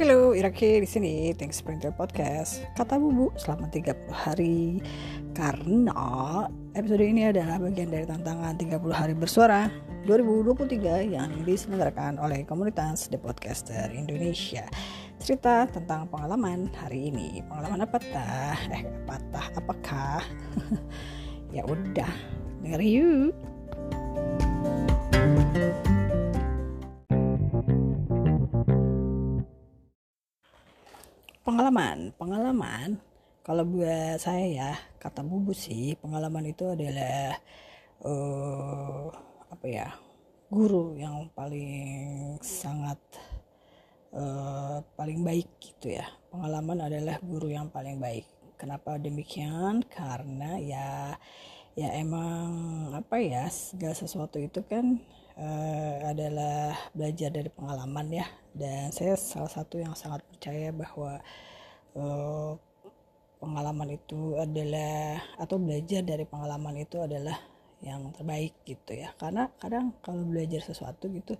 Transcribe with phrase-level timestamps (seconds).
[0.00, 1.36] Halo, Iraki di sini.
[1.36, 2.64] Thanks for the podcast.
[2.80, 4.80] Kata Bubu selama 30 hari.
[5.36, 9.68] Karena episode ini adalah bagian dari tantangan 30 hari bersuara
[10.08, 14.64] 2023 yang diselenggarakan oleh komunitas The Podcaster Indonesia.
[15.20, 17.44] Cerita tentang pengalaman hari ini.
[17.44, 18.56] Pengalaman apa tah?
[18.72, 19.46] Eh, apa tah?
[19.60, 20.24] Apakah?
[21.56, 22.12] ya udah,
[22.64, 23.51] denger yuk.
[33.42, 34.70] Kalau buat saya ya
[35.02, 37.34] kata bubu sih pengalaman itu adalah
[38.06, 39.10] uh,
[39.50, 39.88] apa ya
[40.52, 42.98] guru yang paling sangat
[44.12, 46.06] uh, paling baik gitu ya.
[46.28, 48.28] Pengalaman adalah guru yang paling baik.
[48.60, 49.82] Kenapa demikian?
[49.88, 51.16] Karena ya
[51.72, 55.00] ya emang apa ya segala sesuatu itu kan
[55.40, 58.26] uh, adalah belajar dari pengalaman ya.
[58.52, 61.16] Dan saya salah satu yang sangat percaya bahwa
[61.96, 62.60] uh,
[63.42, 67.34] pengalaman itu adalah atau belajar dari pengalaman itu adalah
[67.82, 69.10] yang terbaik gitu ya.
[69.18, 71.34] Karena kadang kalau belajar sesuatu gitu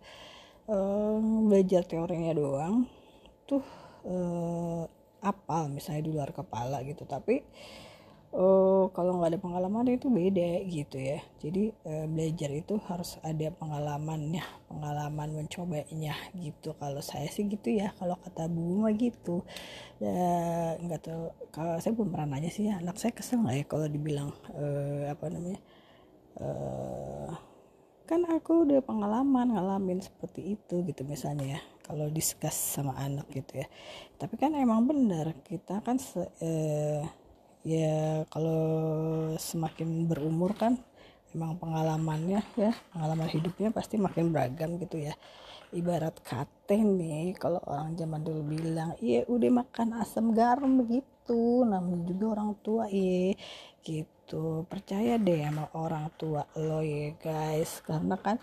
[0.66, 2.90] um, belajar teorinya doang
[3.46, 3.62] tuh
[4.10, 4.82] uh,
[5.22, 7.06] apal misalnya di luar kepala gitu.
[7.06, 7.38] Tapi
[8.32, 11.20] oh kalau nggak ada pengalaman itu beda gitu ya.
[11.38, 14.40] Jadi uh, belajar itu harus ada pengalamannya
[14.72, 16.72] pengalaman mencobanya gitu.
[16.80, 19.44] Kalau saya sih gitu ya kalau kata bu mah gitu.
[20.00, 23.64] Ya nggak tahu kalau saya belum pernah nanya sih ya anak saya kesel nggak ya
[23.68, 25.60] kalau dibilang uh, apa namanya
[26.40, 27.30] uh,
[28.08, 33.60] kan aku udah pengalaman ngalamin seperti itu gitu misalnya ya kalau diskus sama anak gitu
[33.60, 33.66] ya.
[34.16, 37.02] Tapi kan emang benar kita kan se, uh,
[37.62, 38.62] ya kalau
[39.38, 40.78] semakin berumur kan
[41.32, 45.14] emang pengalamannya ya pengalaman hidupnya pasti makin beragam gitu ya.
[45.72, 51.64] Ibarat kate nih kalau orang zaman dulu bilang iya udah makan asam garam begitu.
[51.64, 53.32] Namanya juga orang tua iya.
[53.80, 54.68] Gitu.
[54.68, 57.80] Percaya deh sama orang tua lo ya guys.
[57.80, 58.36] Karena kan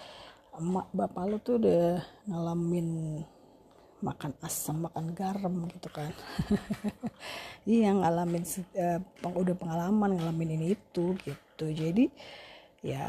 [0.58, 3.22] emak bapak lo tuh udah ngalamin
[4.00, 6.12] makan asam makan garam gitu kan.
[7.70, 8.42] Iya ngalamin
[8.80, 9.00] uh,
[9.36, 11.66] udah pengalaman ngalamin ini itu gitu.
[11.70, 12.10] Jadi
[12.82, 13.06] ya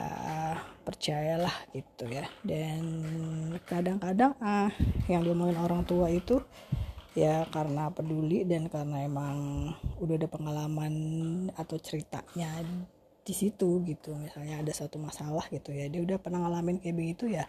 [0.83, 2.27] percayalah gitu ya.
[2.43, 2.83] Dan
[3.65, 4.69] kadang-kadang ah
[5.07, 6.43] yang diomongin orang tua itu
[7.15, 9.71] ya karena peduli dan karena emang
[10.03, 10.95] udah ada pengalaman
[11.55, 12.61] atau ceritanya
[13.23, 14.13] di situ gitu.
[14.19, 17.47] Misalnya ada satu masalah gitu ya dia udah pernah ngalamin kayak begitu ya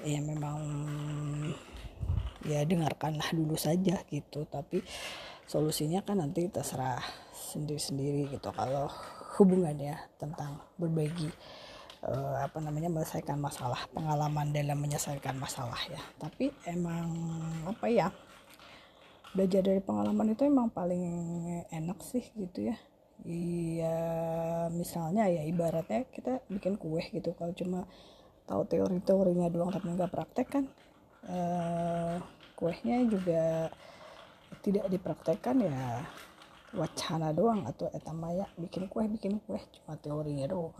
[0.00, 0.58] ya memang
[2.46, 4.46] ya dengarkanlah dulu saja gitu.
[4.46, 4.82] Tapi
[5.46, 8.48] solusinya kan nanti terserah sendiri-sendiri gitu.
[8.54, 8.88] Kalau
[9.40, 11.28] hubungannya tentang berbagi
[12.04, 16.00] uh, apa namanya menyelesaikan masalah pengalaman dalam menyelesaikan masalah ya.
[16.18, 17.08] Tapi emang
[17.68, 18.08] apa ya
[19.32, 21.02] belajar dari pengalaman itu emang paling
[21.72, 22.76] enak sih gitu ya.
[23.22, 23.98] Iya
[24.74, 27.32] misalnya ya ibaratnya kita bikin kue gitu.
[27.38, 27.86] Kalau cuma
[28.44, 30.64] tahu teori-teorinya doang tapi nggak praktek kan
[31.28, 32.16] uh,
[32.56, 33.70] kuehnya juga
[34.62, 36.06] tidak dipraktekkan ya.
[36.72, 40.72] Wacana doang atau etamaya bikin kue bikin kue cuma teorinya doang.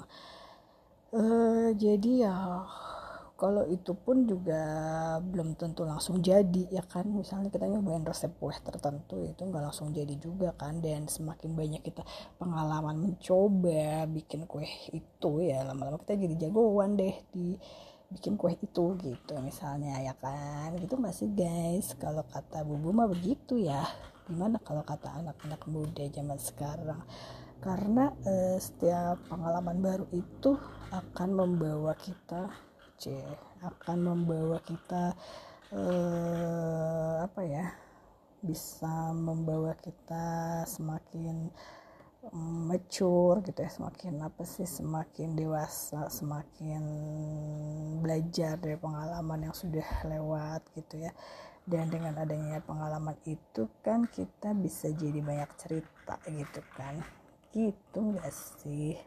[1.12, 2.64] Uh, jadi ya
[3.36, 4.62] kalau itu pun juga
[5.18, 7.10] belum tentu langsung jadi ya kan?
[7.10, 10.78] Misalnya kita nyobain resep kue tertentu itu nggak langsung jadi juga kan?
[10.78, 12.06] Dan semakin banyak kita
[12.38, 14.64] pengalaman mencoba bikin kue
[14.94, 17.58] itu ya lama-lama kita jadi jagoan deh di
[18.12, 20.76] bikin kue itu gitu misalnya ya kan?
[20.76, 21.96] Gitu masih guys?
[21.96, 23.82] Kalau kata bubu mah begitu ya.
[24.28, 27.02] Gimana kalau kata anak-anak muda zaman sekarang?
[27.62, 30.58] Karena eh, setiap pengalaman baru itu
[30.92, 32.50] akan membawa kita
[33.00, 33.16] c
[33.62, 35.16] akan membawa kita
[35.74, 37.66] eh, apa ya?
[38.42, 41.50] Bisa membawa kita semakin
[42.30, 46.82] mature gitu ya semakin apa sih semakin dewasa semakin
[47.98, 51.10] belajar dari pengalaman yang sudah lewat gitu ya.
[51.62, 57.02] Dan dengan adanya pengalaman itu kan kita bisa jadi banyak cerita gitu kan.
[57.54, 58.98] Gitu gak sih?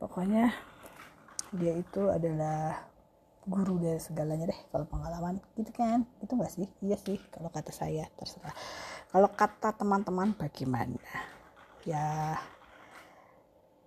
[0.00, 0.48] Pokoknya
[1.52, 2.88] dia itu adalah
[3.44, 5.44] guru dari segalanya deh kalau pengalaman.
[5.56, 6.08] Gitu kan?
[6.24, 6.68] Itu gak sih?
[6.80, 8.56] Iya sih kalau kata saya terserah.
[9.12, 11.36] Kalau kata teman-teman bagaimana
[11.88, 12.36] ya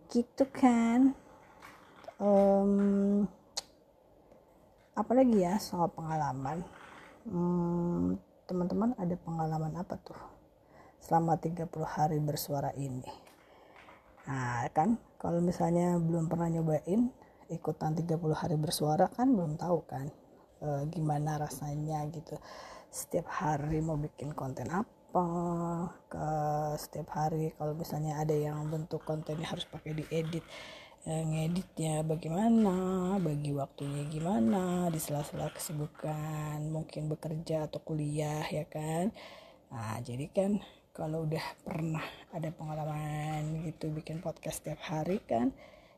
[0.09, 1.13] gitu kan.
[2.17, 3.25] Um,
[4.97, 6.65] apalagi ya soal pengalaman?
[7.29, 8.17] Hmm,
[8.49, 10.17] teman-teman ada pengalaman apa tuh
[10.97, 13.05] selama 30 hari bersuara ini?
[14.25, 17.13] Nah kan kalau misalnya belum pernah nyobain
[17.53, 20.07] ikutan 30 hari bersuara kan belum tahu kan
[20.61, 22.37] e, gimana rasanya gitu.
[22.89, 25.00] Setiap hari mau bikin konten apa
[26.07, 26.29] ke
[26.79, 30.45] setiap hari kalau misalnya ada yang bentuk kontennya harus pakai diedit
[31.03, 32.75] ya, ngeditnya bagaimana
[33.19, 39.11] bagi waktunya gimana di sela-sela kesibukan mungkin bekerja atau kuliah ya kan?
[39.73, 42.03] Nah jadi kan kalau udah pernah
[42.35, 45.51] ada pengalaman gitu bikin podcast setiap hari kan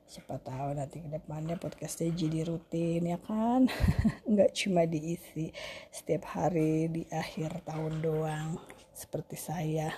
[0.07, 3.67] siapa tahu nanti ke depannya podcastnya jadi rutin ya kan?
[4.31, 5.50] Nggak cuma diisi
[5.89, 8.59] setiap hari di akhir tahun doang
[8.94, 9.89] seperti saya.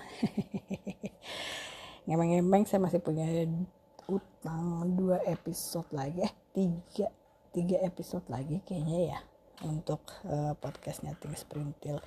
[2.07, 3.25] Ngemeng-ngemeng saya masih punya
[4.06, 7.10] utang dua episode lagi eh tiga
[7.50, 9.19] tiga episode lagi kayaknya ya
[9.66, 11.98] untuk uh, podcastnya Ting Sprintil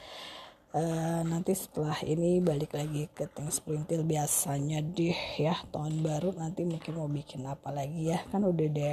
[0.74, 6.68] uh, nanti setelah ini balik lagi ke Ting Sprintil biasanya deh ya tahun baru nanti
[6.68, 8.20] mungkin mau bikin apa lagi ya.
[8.28, 8.92] Kan udah ada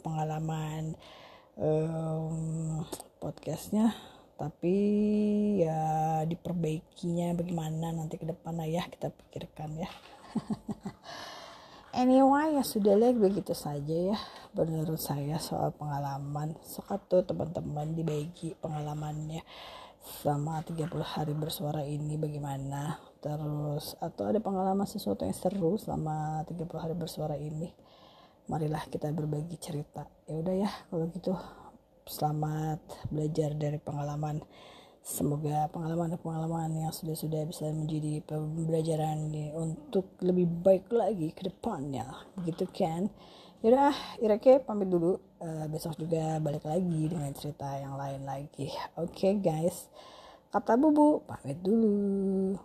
[0.00, 0.96] pengalaman
[1.60, 2.84] um,
[3.20, 3.92] podcastnya
[4.40, 4.72] tapi
[5.60, 9.90] ya diperbaikinya bagaimana nanti ke depan ya kita pikirkan ya.
[11.90, 14.18] Anyway ya sudah lah begitu saja ya
[14.54, 16.54] menurut saya soal pengalaman.
[17.10, 19.42] Tuh teman-teman dibagi pengalamannya
[20.00, 22.96] selama 30 hari bersuara ini bagaimana?
[23.20, 27.68] Terus atau ada pengalaman sesuatu yang seru selama 30 hari bersuara ini?
[28.48, 30.08] Marilah kita berbagi cerita.
[30.24, 31.36] Ya udah ya kalau gitu
[32.08, 32.80] selamat
[33.12, 34.40] belajar dari pengalaman.
[35.00, 42.04] Semoga pengalaman-pengalaman yang sudah-sudah bisa menjadi pembelajaran untuk lebih baik lagi ke depannya.
[42.36, 43.08] Begitu kan
[43.60, 43.92] Yaudah,
[44.24, 45.20] Ireke pamit dulu.
[45.36, 48.72] Uh, besok juga balik lagi dengan cerita yang lain lagi.
[48.96, 49.84] Oke okay, guys,
[50.48, 52.56] kata bubu pamit dulu.